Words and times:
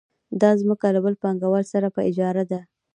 دا 0.41 0.49
ځمکه 0.61 0.87
له 0.95 0.99
بل 1.05 1.13
پانګوال 1.21 1.65
سره 1.73 1.87
په 1.95 2.01
اجاره 2.09 2.43
ده 2.51 2.59